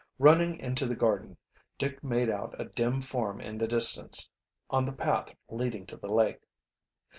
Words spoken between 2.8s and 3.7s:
form in the